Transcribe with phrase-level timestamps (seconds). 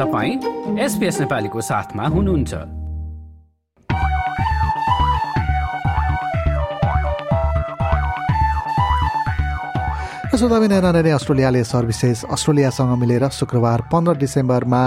[0.00, 2.54] तपाईँ एसपिएस नेपालीको साथमा हुनुहुन्छ।
[11.10, 14.82] अस्ट्रेलियाले सर्भिसेस अस्ट्रेलियासँग मिलेर शुक्रबार पन्ध्र डिसेम्बरमा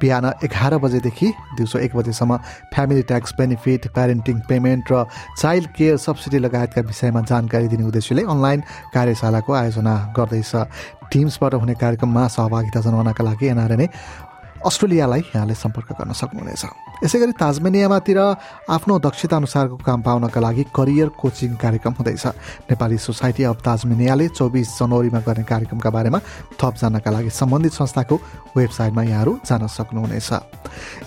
[0.00, 2.36] बिहान एघार बजेदेखि दिउँसो एक बजेसम्म
[2.74, 5.04] family tax benefit parenting payment र
[5.40, 8.60] चाइल्ड केयर सब्सिडी लगायतका विषयमा जानकारी दिने उद्देश्यले अनलाइन
[8.94, 10.52] कार्यशालाको आयोजना गर्दैछ।
[11.08, 13.88] टिम्सबाट हुने कार्यक्रममा सहभागिता जनाउनका लागि एनआरएनए
[14.66, 16.64] अस्ट्रेलियालाई यहाँले सम्पर्क गर्न सक्नुहुनेछ।
[17.04, 18.18] यसै गरी ताजमेनियामातिर
[18.68, 22.24] आफ्नो दक्षता अनुसारको काम पाउनका लागि करियर कोचिङ कार्यक्रम हुँदैछ।
[22.70, 26.18] नेपाली सोसाइटी अफ ताजमेनियाले चौबिस जनवरीमा गर्ने कार्यक्रमका बारेमा
[26.60, 28.16] थप जान्नका लागि सम्बन्धित संस्थाको
[28.56, 30.30] वेबसाइटमा यहाँहरू जान सक्नुहुनेछ।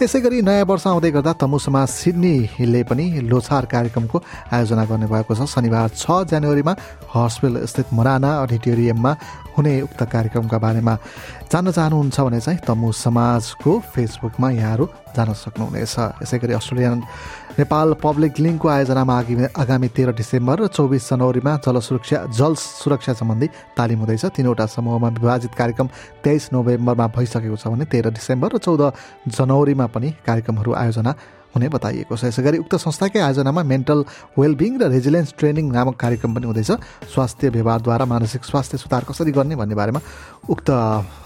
[0.01, 4.17] यसै गरी नयाँ वर्ष आउँदै गर्दा तमु समाज सिडनीले पनि लोछार कार्यक्रमको
[4.51, 6.73] आयोजना गर्ने भएको छ। शनिबार छ जनवरीमा
[7.11, 9.11] हस्पिटल स्थित मराना अडिटोरियममा
[9.57, 10.93] हुने उक्त कार्यक्रमका बारेमा
[11.51, 16.99] जान्न चाहनुहुन्छ भने चाहिँ तमु समाजको फेसबुकमा यहाँहरू जान सक्नुहुनेछ। यसै गरी अस्ट्रेलियन
[17.59, 19.15] नेपाल पब्लिक लिङ्कको आयोजनामा
[19.61, 25.09] आगामी तेह्र डिसेम्बर र चौबिस जनवरीमा जल सुरक्षा जल सुरक्षा सम्बन्धी तालिम हुँदैछ। तिनवटा समूहमा
[25.19, 25.87] विभाजित कार्यक्रम
[26.23, 28.81] तेइस नोभेम्बरमा भइसकेको छ भने तेह्र डिसेम्बर र चौध
[29.27, 31.11] जनवरीमा पनि कार्यक्रमहरू आयोजना
[31.55, 33.99] हुने बताइएको छ। यसै उक्त संस्थाकै आयोजनामा मेन्टल
[34.39, 36.71] वेलबिङ र रेजिलेन्स ट्रेनिङ नामक कार्यक्रम पनि हुँदैछ।
[37.11, 40.01] स्वास्थ्य व्यवहारद्वारा मानसिक स्वास्थ्य सुधार कसरी गर्ने भन्ने बारेमा
[40.49, 40.69] उक्त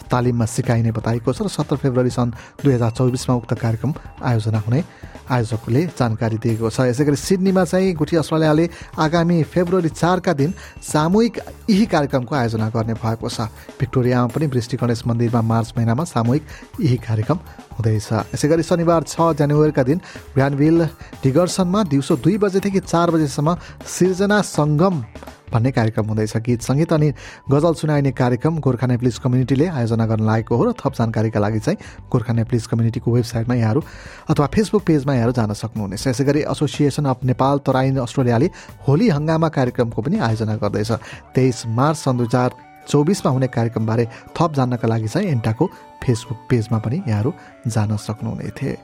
[0.06, 4.82] तालिममा सिकाइने बताइएको छ र सत्र फेब्रुअरी सन् दुई हजार चौबिसमा उक्त कार्यक्रम आयोजना हुने
[5.26, 8.66] आयोजकले जानकारी दिएको छ। यसै गरी सिडनीमा चाहिँ गुठी अस्ट्रेलियाले
[9.02, 10.54] आगामी फेब्रुअरी चारका दिन
[10.86, 11.34] सामूहिक
[11.70, 13.50] यही कार्यक्रमको आयोजना गर्ने भएको छ।
[13.82, 16.44] भिक्टोरियामा पनि वृष्टि गणेश मन्दिरमा मार्च महिनामा सामूहिक
[16.86, 17.38] यही कार्यक्रम
[17.74, 19.98] हुँदैछ। यसै गरी शनिबार छ जनवरीका दिन
[20.36, 20.86] भ्यानभिल
[21.24, 25.04] डिगर्सनमा दिउँसो दुई बजेदेखि चार बजेसम्म सिर्जना सङ्गम
[25.46, 27.12] भन्ने कार्यक्रम हुँदैछ। गीत सङ्गीत अनि
[27.52, 31.78] गजल सुनाइने कार्यक्रम गोर्खा नेप्लिस कम्युनिटीले आयोजना गर्न लागेको हो र थप जानकारीका लागि चाहिँ
[32.12, 33.82] गोर्खा नेप्लिस कम्युनिटीको वेबसाइटमा यहाँहरू
[34.30, 38.50] अथवा फेसबुक पेजमा यहाँहरू जान सक्नुहुनेछ। यसै गरी एसोसिएसन अफ नेपाल तराइन अस्ट्रेलियाले
[38.88, 40.92] होली हङ्गामा कार्यक्रमको पनि आयोजना गर्दैछ।
[41.36, 42.50] तेइस मार्च सन् दुई हजार
[42.88, 44.06] चौबिसमा हुने कार्यक्रमबारे
[44.38, 45.66] थप जान्नका लागि चाहिँ एन्टाको
[46.04, 47.32] फेसबुक पेजमा पनि यहाँहरू
[47.66, 48.78] जान सक्नुहुने थिए।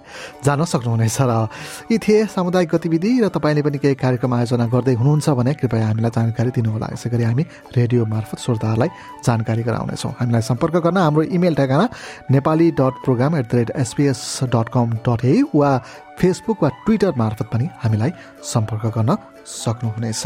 [0.45, 1.47] जान सक्नुहुनेछ र
[1.91, 6.11] यी थिए सामुदायिक गतिविधि र तपाईँले पनि केही कार्यक्रम आयोजना गर्दै हुनुहुन्छ भने कृपया हामीलाई
[6.17, 7.43] जानकारी दिनुहोला। यसै गरी हामी
[7.77, 8.89] रेडियो मार्फत श्रोताहरूलाई
[9.21, 11.85] जानकारी गराउनेछौँ। हामीलाई सम्पर्क गर्न हाम्रो इमेल ठेगाना
[12.31, 15.77] Nepali dot program at the rate SBS dot com dot A वा
[16.17, 18.11] फेसबुक वा ट्विटर मार्फत पनि हामीलाई
[18.43, 20.25] सम्पर्क गर्न सक्नुहुनेछ।